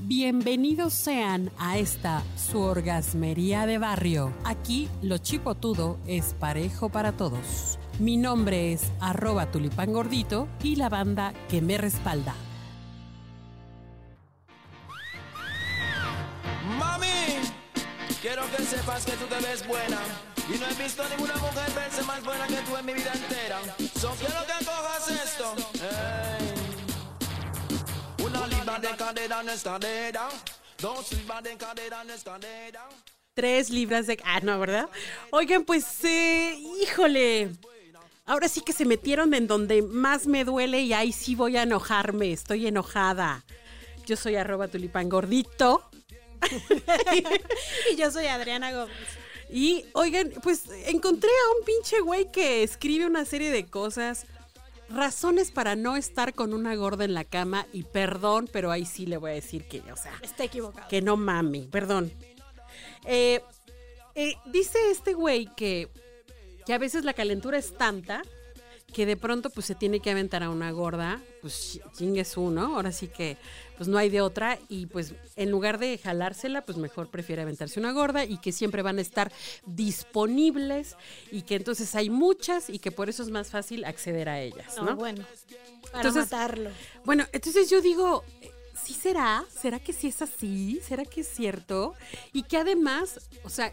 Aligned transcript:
Bienvenidos 0.00 0.94
sean 0.94 1.50
a 1.58 1.76
esta 1.76 2.22
su 2.36 2.60
orgasmería 2.60 3.66
de 3.66 3.78
barrio. 3.78 4.32
Aquí 4.44 4.88
lo 5.02 5.18
chipotudo 5.18 5.98
es 6.06 6.34
parejo 6.38 6.88
para 6.88 7.12
todos. 7.12 7.78
Mi 7.98 8.16
nombre 8.16 8.72
es 8.72 8.92
arroba 9.00 9.50
tulipán 9.50 9.92
gordito 9.92 10.48
y 10.62 10.76
la 10.76 10.88
banda 10.88 11.34
que 11.48 11.60
me 11.60 11.78
respalda. 11.78 12.34
Mami, 16.78 17.06
quiero 18.22 18.42
que 18.56 18.62
sepas 18.62 19.04
que 19.04 19.12
tú 19.12 19.26
te 19.26 19.46
ves 19.46 19.66
buena. 19.66 19.98
Y 20.48 20.58
no 20.58 20.66
he 20.66 20.82
visto 20.82 21.02
a 21.02 21.08
ninguna 21.08 21.36
mujer 21.36 21.70
verse 21.74 22.02
más 22.04 22.24
buena 22.24 22.46
que 22.46 22.56
tú 22.56 22.76
en 22.76 22.86
mi 22.86 22.94
vida 22.94 23.12
entera. 23.12 23.58
So 23.98 24.12
quiero 24.18 24.40
que 24.46 24.64
cojas 24.64 25.10
esto. 25.10 25.54
Ey. 25.74 26.37
Tres 33.34 33.70
libras 33.70 34.06
de... 34.06 34.18
Ah, 34.24 34.40
no, 34.40 34.58
¿verdad? 34.58 34.88
Oigan, 35.30 35.64
pues, 35.64 36.04
eh, 36.04 36.56
híjole. 36.82 37.50
Ahora 38.26 38.48
sí 38.48 38.60
que 38.60 38.72
se 38.72 38.84
metieron 38.84 39.32
en 39.34 39.46
donde 39.46 39.82
más 39.82 40.26
me 40.26 40.44
duele 40.44 40.80
y 40.82 40.92
ahí 40.92 41.12
sí 41.12 41.34
voy 41.34 41.56
a 41.56 41.62
enojarme. 41.62 42.32
Estoy 42.32 42.66
enojada. 42.66 43.44
Yo 44.06 44.16
soy 44.16 44.36
arroba 44.36 44.68
tulipán 44.68 45.08
gordito. 45.08 45.88
Y 47.92 47.96
yo 47.96 48.10
soy 48.10 48.26
Adriana 48.26 48.72
Gómez. 48.72 48.96
Y 49.50 49.86
oigan, 49.94 50.30
pues 50.42 50.64
encontré 50.86 51.30
a 51.30 51.58
un 51.58 51.64
pinche 51.64 52.00
güey 52.00 52.30
que 52.30 52.62
escribe 52.62 53.06
una 53.06 53.24
serie 53.24 53.50
de 53.50 53.66
cosas, 53.66 54.26
razones 54.88 55.50
para 55.50 55.76
no 55.76 55.96
estar 55.96 56.34
con 56.34 56.54
una 56.54 56.74
gorda 56.74 57.04
en 57.04 57.14
la 57.14 57.24
cama 57.24 57.66
y 57.72 57.82
perdón, 57.84 58.48
pero 58.52 58.70
ahí 58.70 58.84
sí 58.84 59.06
le 59.06 59.16
voy 59.16 59.32
a 59.32 59.34
decir 59.34 59.66
que, 59.68 59.80
o 59.92 59.96
sea, 59.96 60.12
Está 60.22 60.44
equivocado. 60.44 60.88
que 60.88 61.02
no 61.02 61.16
mami, 61.16 61.68
perdón. 61.68 62.12
Eh, 63.04 63.40
eh, 64.14 64.34
dice 64.46 64.78
este 64.90 65.14
güey 65.14 65.48
que, 65.56 65.88
que 66.66 66.74
a 66.74 66.78
veces 66.78 67.04
la 67.04 67.12
calentura 67.14 67.58
es 67.58 67.76
tanta 67.76 68.22
que 68.92 69.04
de 69.06 69.16
pronto 69.16 69.50
pues 69.50 69.66
se 69.66 69.74
tiene 69.74 70.00
que 70.00 70.10
aventar 70.10 70.42
a 70.42 70.50
una 70.50 70.70
gorda, 70.72 71.20
pues 71.42 71.78
chingues 71.96 72.36
uno, 72.36 72.76
ahora 72.76 72.90
sí 72.90 73.08
que 73.08 73.36
pues 73.76 73.88
no 73.88 73.98
hay 73.98 74.08
de 74.08 74.20
otra 74.22 74.58
y 74.68 74.86
pues 74.86 75.14
en 75.36 75.50
lugar 75.50 75.78
de 75.78 75.98
jalársela 75.98 76.62
pues 76.64 76.78
mejor 76.78 77.08
prefiere 77.10 77.42
aventarse 77.42 77.78
una 77.78 77.92
gorda 77.92 78.24
y 78.24 78.38
que 78.38 78.50
siempre 78.50 78.82
van 78.82 78.98
a 78.98 79.02
estar 79.02 79.30
disponibles 79.66 80.96
y 81.30 81.42
que 81.42 81.56
entonces 81.56 81.94
hay 81.94 82.10
muchas 82.10 82.70
y 82.70 82.78
que 82.78 82.90
por 82.90 83.08
eso 83.08 83.22
es 83.22 83.30
más 83.30 83.50
fácil 83.50 83.84
acceder 83.84 84.28
a 84.28 84.40
ellas, 84.40 84.76
No, 84.78 84.84
¿no? 84.84 84.96
bueno. 84.96 85.24
Para 85.92 86.08
Entonces- 86.08 86.30
matarlo. 86.32 86.70
Bueno, 87.04 87.24
entonces 87.32 87.70
yo 87.70 87.80
digo, 87.80 88.24
¿sí 88.84 88.94
será? 88.94 89.44
¿Será 89.50 89.78
que 89.78 89.92
sí 89.92 90.08
es 90.08 90.22
así? 90.22 90.80
¿Será 90.86 91.04
que 91.04 91.20
es 91.20 91.28
cierto? 91.28 91.94
Y 92.32 92.42
que 92.44 92.56
además, 92.56 93.20
o 93.44 93.48
sea, 93.50 93.72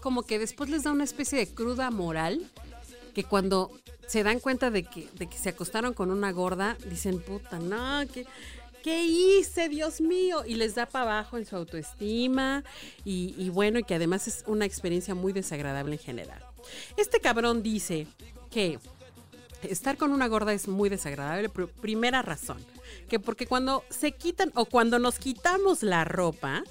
como 0.00 0.22
que 0.22 0.38
después 0.38 0.68
les 0.70 0.82
da 0.84 0.92
una 0.92 1.04
especie 1.04 1.38
de 1.38 1.46
cruda 1.52 1.90
moral, 1.90 2.50
que 3.14 3.24
cuando 3.24 3.70
se 4.06 4.22
dan 4.22 4.40
cuenta 4.40 4.70
de 4.70 4.82
que, 4.84 5.08
de 5.14 5.26
que 5.28 5.38
se 5.38 5.48
acostaron 5.50 5.94
con 5.94 6.10
una 6.10 6.32
gorda, 6.32 6.76
dicen, 6.90 7.20
puta, 7.22 7.58
no, 7.58 8.02
¿qué, 8.12 8.26
¿qué 8.82 9.02
hice, 9.04 9.68
Dios 9.68 10.00
mío? 10.00 10.44
Y 10.46 10.56
les 10.56 10.74
da 10.74 10.86
para 10.86 11.04
abajo 11.18 11.38
en 11.38 11.46
su 11.46 11.56
autoestima 11.56 12.64
y, 13.04 13.48
bueno, 13.50 13.78
y 13.78 13.84
que 13.84 13.94
además 13.94 14.28
es 14.28 14.44
una 14.46 14.66
experiencia 14.66 15.14
muy 15.14 15.32
desagradable 15.32 15.94
en 15.94 16.00
general. 16.02 16.44
Este 16.96 17.20
cabrón 17.20 17.62
dice 17.62 18.06
que 18.50 18.78
Estar 19.62 19.96
con 19.96 20.12
una 20.12 20.26
gorda 20.28 20.52
es 20.52 20.68
muy 20.68 20.90
desagradable. 20.90 21.48
pr- 21.48 21.70
Primera 21.80 22.20
razón, 22.20 22.62
que 23.08 23.18
porque 23.18 23.46
cuando 23.46 23.82
se 23.88 24.12
quitan 24.12 24.52
o 24.54 24.66
cuando 24.66 24.98
nos 24.98 25.18
quitamos 25.18 25.82
la 25.82 26.04
ropa, 26.04 26.62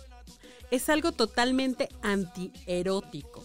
es 0.69 0.89
algo 0.89 1.11
totalmente 1.11 1.89
antierótico. 2.03 3.43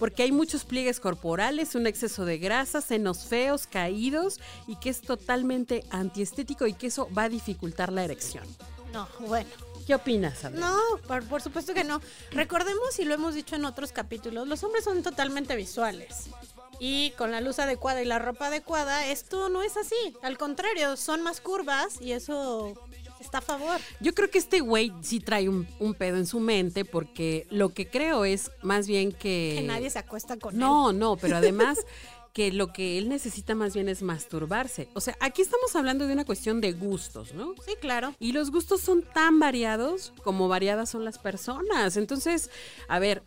Porque 0.00 0.24
hay 0.24 0.32
muchos 0.32 0.64
pliegues 0.64 0.98
corporales, 0.98 1.76
un 1.76 1.86
exceso 1.86 2.24
de 2.24 2.38
grasa, 2.38 2.80
senos 2.80 3.26
feos, 3.26 3.68
caídos 3.68 4.40
y 4.66 4.76
que 4.76 4.88
es 4.90 5.02
totalmente 5.02 5.84
antiestético 5.90 6.66
y 6.66 6.72
que 6.72 6.88
eso 6.88 7.08
va 7.16 7.24
a 7.24 7.28
dificultar 7.28 7.92
la 7.92 8.02
erección. 8.02 8.44
No, 8.92 9.06
bueno. 9.20 9.48
¿Qué 9.86 9.94
opinas, 9.94 10.44
Andrea? 10.44 10.68
No, 10.68 10.98
por, 11.06 11.24
por 11.28 11.42
supuesto 11.42 11.74
que 11.74 11.84
no. 11.84 12.00
Recordemos, 12.30 12.98
y 12.98 13.04
lo 13.04 13.14
hemos 13.14 13.34
dicho 13.34 13.56
en 13.56 13.64
otros 13.64 13.92
capítulos, 13.92 14.48
los 14.48 14.64
hombres 14.64 14.84
son 14.84 15.02
totalmente 15.02 15.54
visuales. 15.54 16.30
Y 16.78 17.10
con 17.18 17.30
la 17.30 17.42
luz 17.42 17.58
adecuada 17.58 18.00
y 18.00 18.06
la 18.06 18.18
ropa 18.18 18.46
adecuada, 18.46 19.06
esto 19.06 19.50
no 19.50 19.62
es 19.62 19.76
así. 19.76 20.16
Al 20.22 20.38
contrario, 20.38 20.96
son 20.96 21.22
más 21.22 21.42
curvas 21.42 22.00
y 22.00 22.12
eso 22.12 22.74
está 23.20 23.38
a 23.38 23.42
favor. 23.42 23.80
Yo 24.00 24.14
creo 24.14 24.30
que 24.30 24.38
este 24.38 24.60
güey 24.60 24.92
sí 25.02 25.20
trae 25.20 25.48
un, 25.48 25.66
un 25.78 25.94
pedo 25.94 26.16
en 26.16 26.26
su 26.26 26.40
mente 26.40 26.84
porque 26.84 27.46
lo 27.50 27.70
que 27.70 27.88
creo 27.88 28.24
es 28.24 28.50
más 28.62 28.86
bien 28.86 29.12
que... 29.12 29.56
Que 29.58 29.64
nadie 29.66 29.90
se 29.90 29.98
acuesta 29.98 30.36
con 30.38 30.54
él. 30.54 30.60
No, 30.60 30.92
no, 30.92 31.16
pero 31.16 31.36
además 31.36 31.78
que 32.32 32.52
lo 32.52 32.72
que 32.72 32.98
él 32.98 33.08
necesita 33.08 33.54
más 33.54 33.74
bien 33.74 33.88
es 33.88 34.02
masturbarse. 34.02 34.88
O 34.94 35.00
sea, 35.00 35.16
aquí 35.20 35.42
estamos 35.42 35.74
hablando 35.74 36.06
de 36.06 36.12
una 36.12 36.24
cuestión 36.24 36.60
de 36.60 36.72
gustos, 36.72 37.34
¿no? 37.34 37.54
Sí, 37.66 37.74
claro. 37.80 38.14
Y 38.20 38.32
los 38.32 38.50
gustos 38.50 38.80
son 38.80 39.02
tan 39.02 39.38
variados 39.40 40.12
como 40.22 40.48
variadas 40.48 40.90
son 40.90 41.04
las 41.04 41.18
personas. 41.18 41.96
Entonces, 41.96 42.50
a 42.88 42.98
ver, 42.98 43.22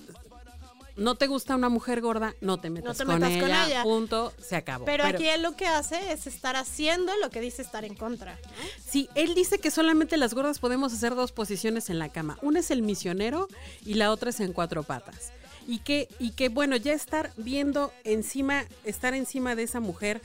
no 0.95 1.15
te 1.15 1.27
gusta 1.27 1.55
una 1.55 1.69
mujer 1.69 2.01
gorda, 2.01 2.35
no 2.41 2.59
te 2.59 2.69
metas, 2.69 2.97
te 2.97 3.05
con, 3.05 3.19
metas 3.19 3.41
con 3.41 3.49
ella, 3.49 3.67
ella. 3.67 3.83
Punto, 3.83 4.33
se 4.39 4.55
acabó. 4.55 4.85
Pero, 4.85 5.05
aquí 5.05 5.27
él 5.27 5.41
lo 5.41 5.55
que 5.55 5.65
hace 5.65 6.11
es 6.11 6.27
estar 6.27 6.55
haciendo 6.55 7.11
lo 7.17 7.29
que 7.29 7.41
dice 7.41 7.61
estar 7.61 7.83
en 7.85 7.95
contra. 7.95 8.33
¿no? 8.33 8.39
Sí, 8.85 9.09
él 9.15 9.33
dice 9.33 9.59
que 9.59 9.71
solamente 9.71 10.17
las 10.17 10.33
gordas 10.33 10.59
podemos 10.59 10.93
hacer 10.93 11.15
dos 11.15 11.31
posiciones 11.31 11.89
en 11.89 11.99
la 11.99 12.09
cama. 12.09 12.37
Una 12.41 12.59
es 12.59 12.71
el 12.71 12.81
misionero 12.81 13.47
y 13.85 13.95
la 13.95 14.11
otra 14.11 14.29
es 14.29 14.39
en 14.39 14.53
cuatro 14.53 14.83
patas. 14.83 15.31
Y 15.65 15.79
que, 15.79 16.09
y 16.19 16.31
que 16.31 16.49
bueno, 16.49 16.75
ya 16.75 16.93
estar 16.93 17.31
viendo 17.37 17.91
encima, 18.03 18.65
estar 18.83 19.13
encima 19.13 19.55
de 19.55 19.63
esa 19.63 19.79
mujer 19.79 20.21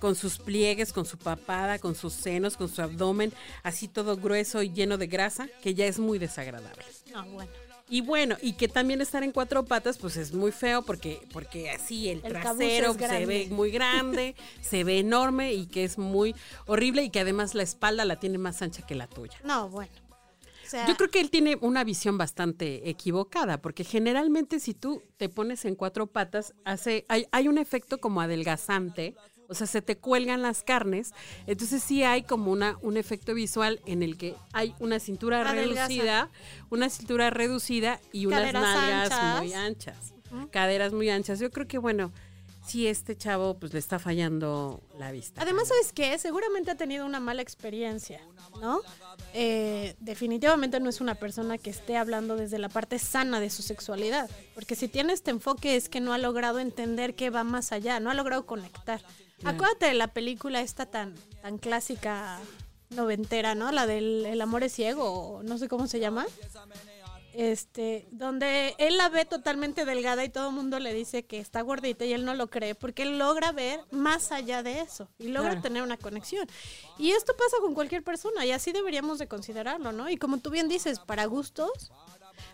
con 0.00 0.14
sus 0.14 0.38
pliegues, 0.38 0.92
con 0.92 1.04
su 1.04 1.18
papada, 1.18 1.78
con 1.78 1.94
sus 1.94 2.12
senos, 2.12 2.56
con 2.56 2.68
su 2.68 2.82
abdomen, 2.82 3.32
así 3.62 3.88
todo 3.88 4.16
grueso 4.16 4.62
y 4.62 4.70
lleno 4.70 4.96
de 4.96 5.06
grasa, 5.06 5.48
que 5.62 5.74
ya 5.74 5.86
es 5.86 5.98
muy 5.98 6.18
desagradable. 6.18 6.84
No, 7.12 7.24
bueno. 7.26 7.67
Y 7.90 8.02
bueno, 8.02 8.36
y 8.42 8.52
que 8.52 8.68
también 8.68 9.00
estar 9.00 9.22
en 9.22 9.32
cuatro 9.32 9.64
patas, 9.64 9.98
pues 9.98 10.16
es 10.16 10.32
muy 10.32 10.52
feo 10.52 10.82
porque, 10.82 11.20
porque 11.32 11.70
así 11.70 12.08
el, 12.08 12.20
trasero 12.22 12.94
se 12.94 13.26
ve 13.26 13.48
muy 13.50 13.70
grande, 13.70 14.34
se 14.60 14.84
ve 14.84 14.98
enorme 14.98 15.54
y 15.54 15.66
que 15.66 15.84
es 15.84 15.96
muy 15.96 16.34
horrible 16.66 17.02
y 17.02 17.10
que 17.10 17.20
además 17.20 17.54
la 17.54 17.62
espalda 17.62 18.04
la 18.04 18.20
tiene 18.20 18.38
más 18.38 18.60
ancha 18.60 18.86
que 18.86 18.94
la 18.94 19.06
tuya. 19.06 19.38
No, 19.44 19.68
bueno. 19.68 19.92
O 20.66 20.70
sea, 20.70 20.86
Yo 20.86 20.96
creo 20.96 21.08
que 21.10 21.20
él 21.20 21.30
tiene 21.30 21.56
una 21.62 21.82
visión 21.82 22.18
bastante 22.18 22.90
equivocada, 22.90 23.62
porque 23.62 23.84
generalmente 23.84 24.60
si 24.60 24.74
tú 24.74 25.02
te 25.16 25.30
pones 25.30 25.64
en 25.64 25.74
cuatro 25.74 26.08
patas, 26.08 26.52
hace, 26.66 27.06
hay, 27.08 27.26
hay 27.32 27.48
un 27.48 27.56
efecto 27.56 27.98
como 27.98 28.20
adelgazante, 28.20 29.16
o 29.48 29.54
sea, 29.54 29.66
se 29.66 29.82
te 29.82 29.96
cuelgan 29.96 30.42
las 30.42 30.62
carnes, 30.62 31.12
entonces 31.46 31.82
sí 31.82 32.02
hay 32.02 32.22
como 32.22 32.52
una, 32.52 32.78
un 32.82 32.96
efecto 32.96 33.34
visual 33.34 33.80
en 33.86 34.02
el 34.02 34.16
que 34.18 34.36
hay 34.52 34.74
una 34.78 35.00
cintura 35.00 35.40
Adelgaza. 35.40 35.88
reducida, 35.88 36.30
una 36.70 36.90
cintura 36.90 37.30
reducida 37.30 38.00
y 38.12 38.26
unas 38.26 38.52
nalgas 38.52 39.10
anchas. 39.10 39.40
muy 39.40 39.52
anchas, 39.54 40.14
caderas 40.50 40.92
muy 40.92 41.08
anchas. 41.08 41.40
Yo 41.40 41.50
creo 41.50 41.66
que 41.66 41.78
bueno, 41.78 42.12
sí 42.68 42.86
este 42.86 43.16
chavo 43.16 43.58
pues 43.58 43.72
le 43.72 43.78
está 43.78 43.98
fallando 43.98 44.82
la 44.98 45.10
vista. 45.10 45.40
Además, 45.40 45.68
¿sabes 45.68 45.92
qué? 45.94 46.18
Seguramente 46.18 46.70
ha 46.70 46.76
tenido 46.76 47.06
una 47.06 47.18
mala 47.18 47.40
experiencia, 47.40 48.20
¿no? 48.60 48.82
Eh, 49.32 49.96
definitivamente 50.00 50.78
no 50.78 50.90
es 50.90 51.00
una 51.00 51.14
persona 51.14 51.56
que 51.56 51.70
esté 51.70 51.96
hablando 51.96 52.36
desde 52.36 52.58
la 52.58 52.68
parte 52.68 52.98
sana 52.98 53.40
de 53.40 53.48
su 53.48 53.62
sexualidad. 53.62 54.28
Porque 54.54 54.74
si 54.74 54.88
tiene 54.88 55.14
este 55.14 55.30
enfoque 55.30 55.76
es 55.76 55.88
que 55.88 56.00
no 56.00 56.12
ha 56.12 56.18
logrado 56.18 56.58
entender 56.58 57.14
que 57.14 57.30
va 57.30 57.44
más 57.44 57.72
allá, 57.72 57.98
no 58.00 58.10
ha 58.10 58.14
logrado 58.14 58.44
conectar. 58.44 59.02
Acuérdate 59.44 59.86
de 59.86 59.94
la 59.94 60.08
película 60.08 60.60
esta 60.60 60.86
tan, 60.86 61.14
tan 61.42 61.58
clásica 61.58 62.38
noventera, 62.90 63.54
¿no? 63.54 63.70
La 63.72 63.86
del 63.86 64.26
El 64.26 64.40
amor 64.40 64.62
es 64.64 64.72
ciego, 64.72 65.04
o 65.12 65.42
no 65.42 65.58
sé 65.58 65.68
cómo 65.68 65.86
se 65.86 66.00
llama. 66.00 66.26
Este, 67.34 68.08
donde 68.10 68.74
él 68.78 68.96
la 68.96 69.08
ve 69.10 69.24
totalmente 69.24 69.84
delgada 69.84 70.24
y 70.24 70.28
todo 70.28 70.48
el 70.48 70.54
mundo 70.56 70.80
le 70.80 70.92
dice 70.92 71.24
que 71.24 71.38
está 71.38 71.60
gordita 71.60 72.04
y 72.04 72.12
él 72.12 72.24
no 72.24 72.34
lo 72.34 72.48
cree 72.48 72.74
porque 72.74 73.02
él 73.04 73.18
logra 73.18 73.52
ver 73.52 73.80
más 73.92 74.32
allá 74.32 74.64
de 74.64 74.80
eso 74.80 75.08
y 75.20 75.28
logra 75.28 75.50
Claro. 75.50 75.62
tener 75.62 75.82
una 75.84 75.98
conexión. 75.98 76.48
Y 76.98 77.12
esto 77.12 77.34
pasa 77.36 77.58
con 77.60 77.74
cualquier 77.74 78.02
persona 78.02 78.44
y 78.44 78.50
así 78.50 78.72
deberíamos 78.72 79.20
de 79.20 79.28
considerarlo, 79.28 79.92
¿no? 79.92 80.08
Y 80.10 80.16
como 80.16 80.38
tú 80.38 80.50
bien 80.50 80.68
dices, 80.68 80.98
para 80.98 81.26
gustos, 81.26 81.92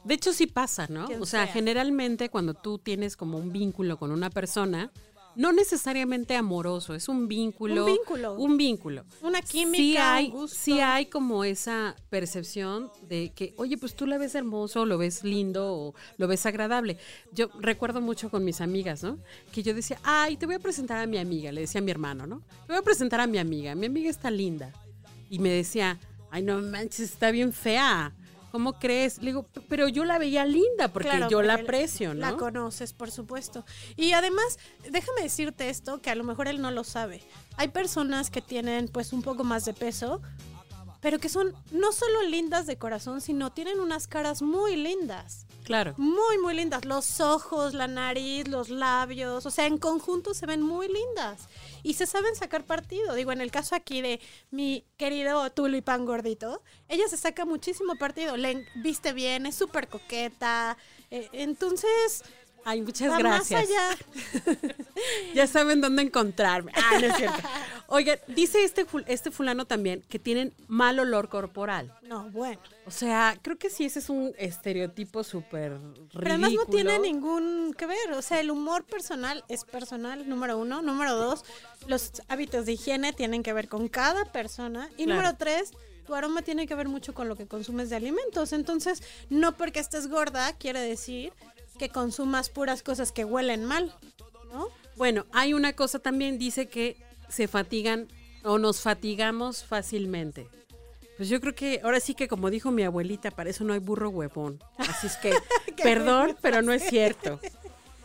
De 0.03 0.15
hecho, 0.15 0.33
sí 0.35 0.47
pasa, 0.47 0.87
¿no? 0.91 1.05
O 1.21 1.25
sea, 1.27 1.45
sea. 1.45 1.47
generalmente 1.47 2.29
cuando 2.29 2.53
tú 2.53 2.79
tienes 2.79 3.17
como 3.17 3.39
un 3.39 3.53
vínculo 3.53 3.99
con 3.99 4.11
una 4.13 4.29
persona, 4.29 4.91
no 5.37 5.53
necesariamente 5.53 6.37
amoroso, 6.37 6.95
es 6.95 7.09
un 7.09 7.29
vínculo. 7.29 7.85
Un 7.85 7.93
vínculo. 7.93 8.35
Un 8.35 8.57
vínculo. 8.57 9.05
Una 9.23 9.43
química, 9.43 9.77
Sí 9.77 9.97
hay, 9.97 10.27
un 10.27 10.33
gusto. 10.33 10.57
sí 10.61 10.81
hay 10.81 11.07
como 11.07 11.45
esa 11.45 11.97
percepción 12.11 12.91
de 13.09 13.33
que, 13.35 13.55
oye, 13.57 13.77
pues 13.79 13.95
tú 13.95 14.07
la 14.07 14.19
ves 14.19 14.35
hermoso, 14.35 14.87
lo 14.87 14.99
ves 14.99 15.25
lindo 15.25 15.75
o 15.75 15.95
lo 16.19 16.29
ves 16.29 16.47
agradable. 16.47 16.99
Yo 17.33 17.49
recuerdo 17.59 18.01
mucho 18.01 18.31
con 18.31 18.45
mis 18.45 18.61
amigas, 18.61 19.03
¿no? 19.03 19.19
Que 19.53 19.63
yo 19.63 19.75
decía, 19.75 19.99
ay, 20.03 20.37
te 20.37 20.47
voy 20.47 20.55
a 20.57 20.61
presentar 20.61 20.99
a 20.99 21.07
mi 21.07 21.19
amiga, 21.19 21.53
le 21.53 21.63
decía 21.63 21.81
a 21.81 21.85
mi 21.85 21.91
hermano, 21.91 22.27
¿no? 22.27 22.41
Te 22.67 22.73
voy 22.73 22.77
a 22.77 22.83
presentar 22.83 23.21
a 23.21 23.27
mi 23.27 23.39
amiga, 23.39 23.75
mi 23.75 23.87
amiga 23.87 24.11
está 24.11 24.31
linda. 24.31 24.73
Y 25.31 25.39
me 25.39 25.51
decía, 25.51 25.99
ay, 26.31 26.43
no 26.43 26.61
manches, 26.61 27.01
está 27.13 27.31
bien 27.31 27.53
fea. 27.53 28.15
¿Cómo 28.55 28.79
crees? 28.79 29.19
Le 29.19 29.33
digo, 29.33 29.49
pero 29.69 29.89
yo 29.89 30.05
la 30.05 30.17
veía 30.17 30.45
linda 30.45 30.87
porque 30.87 31.09
Claro, 31.09 31.29
yo 31.29 31.43
la 31.43 31.55
aprecio, 31.55 32.15
La 32.15 32.31
¿no? 32.31 32.37
conoces, 32.37 32.93
por 32.93 33.11
supuesto. 33.11 33.65
Y 33.97 34.13
además, 34.13 34.61
déjame 34.93 35.23
decirte 35.23 35.71
esto, 35.71 36.01
que 36.01 36.09
a 36.11 36.15
lo 36.15 36.23
mejor 36.23 36.47
él 36.47 36.63
no 36.63 36.71
lo 36.71 36.85
sabe. 36.85 37.21
Hay 37.57 37.67
personas 37.67 38.31
que 38.31 38.41
tienen 38.41 38.87
pues 38.87 39.13
un 39.13 39.23
poco 39.23 39.43
más 39.43 39.65
de 39.65 39.75
peso, 39.75 40.23
pero 41.01 41.19
que 41.19 41.29
son 41.29 41.53
no 41.73 41.91
solo 41.91 42.23
lindas 42.23 42.69
de 42.69 42.79
corazón, 42.79 43.21
sino 43.21 43.51
tienen 43.51 43.81
unas 43.81 44.07
caras 44.07 44.41
muy 44.41 44.77
lindas. 44.77 45.44
Claro. 45.65 45.95
Muy, 45.97 46.39
muy 46.43 46.55
lindas. 46.55 46.85
Los 46.85 47.21
ojos, 47.21 47.73
la 47.73 47.89
nariz, 47.89 48.47
los 48.49 48.69
labios, 48.69 49.47
o 49.47 49.51
sea, 49.51 49.67
en 49.67 49.79
conjunto 49.79 50.35
se 50.35 50.45
ven 50.47 50.61
muy 50.61 50.89
lindas. 50.89 51.49
Y 51.83 51.95
se 51.95 52.07
saben 52.07 52.37
sacar 52.37 52.65
partido. 52.65 53.15
Digo, 53.15 53.33
en 53.33 53.41
el 53.41 53.51
caso 53.51 53.75
aquí 53.75 54.03
de 54.03 54.21
mi 54.51 54.85
querido 54.99 55.51
tulipán 55.53 56.05
gordito, 56.05 56.63
ella 56.89 57.09
se 57.09 57.17
saca 57.17 57.45
muchísimo 57.47 57.97
partido. 57.97 58.37
Le 58.37 58.67
viste 58.77 59.13
bien, 59.15 59.47
es 59.47 59.55
súper 59.55 59.89
coqueta. 59.89 60.77
eh, 61.11 61.29
entonces, 61.33 62.23
Ay, 62.65 62.83
muchas 62.83 63.11
va 63.11 63.19
gracias. 63.19 63.69
más 63.69 63.71
allá. 63.71 63.97
Ya 65.35 65.47
saben 65.47 65.81
dónde 65.81 66.03
encontrarme. 66.03 66.73
Ah, 66.77 66.99
no 67.01 67.07
es 67.07 67.17
cierto. 67.17 67.37
Oiga, 67.89 68.19
dice 68.29 68.65
este, 68.65 68.87
este 69.07 69.31
fulano 69.31 69.67
también 69.67 70.03
que 70.09 70.19
tienen 70.19 70.55
mal 70.69 70.99
olor 70.99 71.29
corporal. 71.29 71.93
No, 72.03 72.31
bueno. 72.31 72.61
O 72.87 72.91
sea, 72.91 73.37
creo 73.43 73.59
que 73.59 73.69
sí, 73.69 73.85
ese 73.85 73.99
es 73.99 74.09
un 74.09 74.33
estereotipo 74.39 75.25
súper 75.25 75.73
ridículo. 75.73 76.09
Pero 76.15 76.29
además 76.31 76.53
no 76.53 76.65
tiene 76.67 76.99
ningún 77.01 77.75
que 77.77 77.87
ver. 77.87 78.13
O 78.13 78.23
sea, 78.23 78.41
el 78.41 78.51
humor 78.51 78.85
personal 78.85 79.45
es 79.49 79.65
personal, 79.65 80.29
número 80.29 80.57
uno. 80.57 80.81
Número 80.83 81.17
dos, 81.17 81.45
los 81.87 82.23
hábitos 82.29 82.65
de 82.67 82.73
higiene 82.73 83.13
tienen 83.13 83.43
que 83.43 83.53
ver 83.53 83.69
con 83.69 83.89
cada 83.89 84.25
persona. 84.27 84.89
Y 84.97 85.05
Claro. 85.05 85.21
número 85.21 85.37
tres, 85.37 85.73
tu 86.07 86.15
aroma 86.15 86.43
tiene 86.43 86.67
que 86.67 86.75
ver 86.75 86.89
mucho 86.89 87.13
con 87.13 87.29
lo 87.29 87.37
que 87.37 87.47
consumes 87.47 87.91
de 87.91 87.97
alimentos. 87.97 88.53
Entonces, 88.53 89.03
no 89.29 89.57
porque 89.57 89.81
estés 89.81 90.09
gorda 90.09 90.53
quiere 90.55 90.81
decir 90.81 91.33
que 91.79 91.89
consumas 91.89 92.51
puras 92.51 92.83
cosas 92.83 93.13
que 93.13 93.25
huelen 93.25 93.65
mal, 93.65 93.95
¿no? 94.53 94.69
Bueno, 94.97 95.27
hay 95.33 95.55
una 95.55 95.73
cosa 95.73 95.99
también, 95.99 96.39
dice 96.39 96.69
que 96.69 96.97
se 97.29 97.49
fatigan 97.49 98.09
o 98.45 98.59
nos 98.59 98.81
fatigamos 98.81 99.65
fácilmente. 99.65 100.49
Pues 101.17 101.29
yo 101.29 101.41
creo 101.41 101.55
que 101.55 101.81
ahora 101.85 102.01
sí 102.01 102.15
que 102.15 102.29
como 102.29 102.51
dijo 102.51 102.71
mi 102.71 102.83
abuelita, 102.83 103.31
para 103.31 103.51
eso 103.51 103.65
no 103.65 103.73
hay 103.73 103.79
burro 103.79 104.11
huevón. 104.11 104.63
Así 104.79 105.07
es 105.07 105.17
que, 105.17 105.33
perdón, 105.83 106.37
pero 106.41 106.63
no 106.63 106.73
es 106.73 106.83
cierto. 106.89 107.41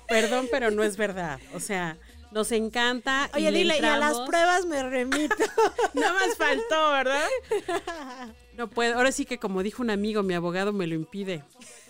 Perdón, 0.07 0.47
pero 0.51 0.71
no 0.71 0.83
es 0.83 0.97
verdad. 0.97 1.39
O 1.53 1.59
sea, 1.59 1.97
nos 2.31 2.51
encanta. 2.51 3.29
y 3.33 3.37
Oye, 3.37 3.51
le 3.51 3.57
dile, 3.59 3.79
y 3.79 3.85
a 3.85 3.97
las 3.97 4.19
pruebas 4.21 4.65
me 4.65 4.83
remito. 4.83 5.35
Nada 5.93 6.13
más 6.13 6.37
faltó, 6.37 6.91
¿verdad? 6.91 7.27
No 8.59 8.69
puedo. 8.69 8.95
Ahora 8.95 9.13
sí 9.13 9.23
que 9.23 9.37
como 9.37 9.63
dijo 9.63 9.81
un 9.81 9.89
amigo, 9.89 10.21
mi 10.21 10.33
abogado 10.33 10.73
me 10.73 10.85
lo 10.85 10.93
impide. 10.93 11.45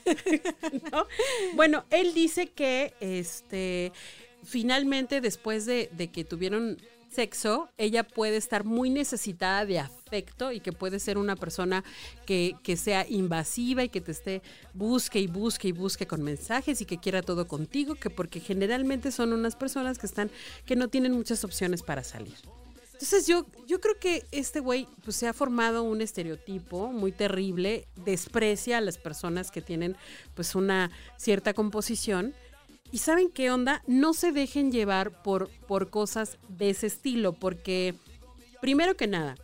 ¿No? 0.92 1.06
Bueno, 1.56 1.86
él 1.90 2.14
dice 2.14 2.48
que 2.48 2.94
este 3.00 3.92
finalmente 4.44 5.22
después 5.22 5.66
de, 5.66 5.90
de 5.94 6.08
que 6.10 6.24
tuvieron 6.24 6.78
sexo, 7.12 7.70
ella 7.78 8.04
puede 8.04 8.38
estar 8.38 8.64
muy 8.64 8.90
necesitada 8.90 9.66
de 9.66 9.80
afecto 9.80 10.52
y 10.52 10.60
que 10.60 10.72
puede 10.72 11.00
ser 11.00 11.18
una 11.18 11.36
persona 11.36 11.84
que, 12.26 12.56
que 12.64 12.78
sea 12.78 13.06
invasiva 13.10 13.84
y 13.84 13.90
que 13.90 14.02
te 14.02 14.12
esté 14.12 14.42
busque 14.74 15.20
y 15.20 15.28
busque 15.28 15.70
y 15.70 15.72
busque 15.72 16.08
con 16.08 16.22
mensajes 16.22 16.82
y 16.82 16.86
que 16.86 17.00
quiera 17.00 17.22
todo 17.22 17.48
contigo, 17.48 17.96
que 17.96 18.10
porque 18.10 18.40
generalmente 18.40 19.12
son 19.12 19.34
unas 19.34 19.56
personas 19.56 19.98
que 19.98 20.06
están, 20.06 20.30
que 20.66 20.76
no 20.76 20.88
tienen 20.88 21.14
muchas 21.14 21.44
opciones 21.44 21.82
para 21.82 22.04
salir. 22.04 22.36
Entonces 23.00 23.28
yo, 23.28 23.46
yo 23.66 23.80
creo 23.80 23.98
que 23.98 24.26
este 24.32 24.60
güey 24.60 24.86
pues, 25.06 25.16
se 25.16 25.26
ha 25.30 25.32
formado 25.32 25.84
un 25.84 26.02
estereotipo 26.02 26.92
muy 26.92 27.14
terrible, 27.14 27.88
desprecia 27.96 28.78
a 28.78 28.82
las 28.82 28.98
personas 28.98 29.52
que 29.52 29.62
tienen 29.62 29.96
pues 30.36 30.54
una 30.54 30.92
cierta 31.16 31.54
composición. 31.54 32.34
Y 32.92 32.98
saben 32.98 33.30
qué 33.30 33.52
onda, 33.52 33.82
no 33.88 34.14
se 34.14 34.34
dejen 34.34 34.74
llevar 34.74 35.24
por, 35.24 35.50
por 35.66 35.90
cosas 35.90 36.40
de 36.50 36.72
ese 36.72 36.88
estilo, 36.88 37.32
porque 37.32 37.96
primero 38.60 38.98
que 38.98 39.08
nada, 39.08 39.36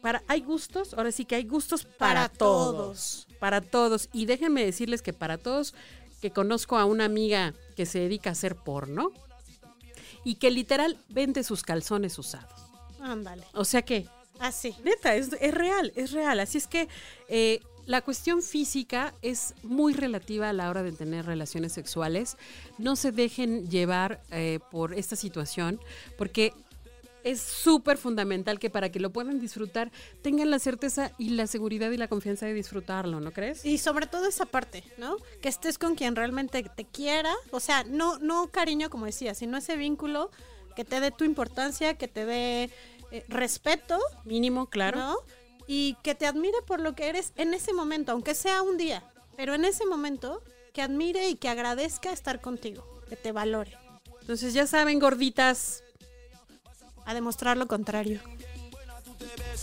para, 0.00 0.22
hay 0.28 0.42
gustos, 0.42 0.94
ahora 0.94 1.10
sí 1.10 1.24
que 1.24 1.34
hay 1.34 1.44
gustos 1.44 1.84
para, 1.84 1.98
Para 1.98 2.28
todos, 2.28 3.26
todos. 3.26 3.26
Para 3.40 3.60
todos. 3.62 4.10
Y 4.12 4.26
déjenme 4.26 4.64
decirles 4.64 5.02
que 5.02 5.12
para 5.12 5.38
todos, 5.38 5.74
que 6.20 6.30
conozco 6.30 6.78
a 6.78 6.84
una 6.84 7.04
amiga 7.04 7.52
que 7.74 7.84
se 7.84 7.98
dedica 7.98 8.30
a 8.30 8.34
hacer 8.34 8.54
porno 8.54 9.10
y 10.22 10.36
que 10.36 10.52
literal 10.52 10.98
vende 11.08 11.42
sus 11.42 11.64
calzones 11.64 12.16
usados. 12.16 12.61
Ándale. 13.02 13.44
O 13.52 13.64
sea 13.64 13.82
que, 13.82 14.06
Así. 14.38 14.74
neta, 14.84 15.14
es, 15.14 15.30
es 15.40 15.54
real, 15.54 15.92
es 15.96 16.12
real. 16.12 16.40
Así 16.40 16.58
es 16.58 16.66
que 16.66 16.88
eh, 17.28 17.60
la 17.86 18.00
cuestión 18.00 18.42
física 18.42 19.12
es 19.22 19.54
muy 19.62 19.92
relativa 19.92 20.48
a 20.48 20.52
la 20.52 20.70
hora 20.70 20.82
de 20.82 20.92
tener 20.92 21.26
relaciones 21.26 21.72
sexuales. 21.72 22.36
No 22.78 22.96
se 22.96 23.12
dejen 23.12 23.68
llevar 23.68 24.22
eh, 24.30 24.60
por 24.70 24.94
esta 24.94 25.16
situación 25.16 25.80
porque 26.16 26.52
es 27.24 27.40
súper 27.40 27.98
fundamental 27.98 28.58
que 28.58 28.70
para 28.70 28.90
que 28.90 29.00
lo 29.00 29.10
puedan 29.10 29.38
disfrutar 29.38 29.90
tengan 30.22 30.50
la 30.50 30.58
certeza 30.58 31.12
y 31.18 31.30
la 31.30 31.46
seguridad 31.46 31.90
y 31.90 31.96
la 31.96 32.08
confianza 32.08 32.46
de 32.46 32.54
disfrutarlo, 32.54 33.20
¿no 33.20 33.32
crees? 33.32 33.64
Y 33.64 33.78
sobre 33.78 34.06
todo 34.06 34.26
esa 34.26 34.46
parte, 34.46 34.82
¿no? 34.98 35.16
Que 35.40 35.48
estés 35.48 35.78
con 35.78 35.94
quien 35.94 36.16
realmente 36.16 36.62
te 36.62 36.84
quiera, 36.84 37.32
o 37.50 37.60
sea, 37.60 37.84
no, 37.84 38.18
no 38.18 38.48
cariño 38.48 38.90
como 38.90 39.06
decía, 39.06 39.34
sino 39.34 39.56
ese 39.56 39.76
vínculo 39.76 40.30
que 40.74 40.84
te 40.84 41.00
dé 41.00 41.10
tu 41.10 41.24
importancia, 41.24 41.94
que 41.94 42.08
te 42.08 42.24
dé 42.24 42.70
eh, 43.10 43.24
respeto. 43.28 43.98
Mínimo, 44.24 44.66
claro. 44.66 45.22
Y 45.66 45.96
que 46.02 46.14
te 46.14 46.26
admire 46.26 46.60
por 46.66 46.80
lo 46.80 46.94
que 46.94 47.08
eres 47.08 47.32
en 47.36 47.54
ese 47.54 47.72
momento, 47.72 48.12
aunque 48.12 48.34
sea 48.34 48.62
un 48.62 48.76
día, 48.76 49.04
pero 49.36 49.54
en 49.54 49.64
ese 49.64 49.86
momento, 49.86 50.42
que 50.72 50.82
admire 50.82 51.28
y 51.28 51.36
que 51.36 51.48
agradezca 51.48 52.12
estar 52.12 52.40
contigo, 52.40 52.84
que 53.08 53.16
te 53.16 53.32
valore. 53.32 53.76
Entonces 54.20 54.54
ya 54.54 54.66
saben, 54.66 54.98
gorditas, 54.98 55.84
a 57.04 57.14
demostrar 57.14 57.56
lo 57.56 57.66
contrario. 57.66 58.20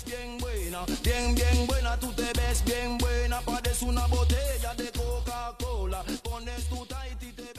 Bien 0.05 0.37
buena, 0.39 0.85
bien, 1.03 1.35
bien 1.35 1.67
buena, 1.67 1.99
tú 1.99 2.11
te 2.13 2.31
ves 2.33 2.63
bien 2.63 2.97
buena, 2.97 3.41
pares 3.41 3.81
una 3.81 4.07
botella 4.07 4.73
de 4.75 4.91
Coca-Cola, 4.91 6.03
pones 6.23 6.69
tu 6.69 6.85
Tahiti 6.85 7.31
TV. 7.33 7.58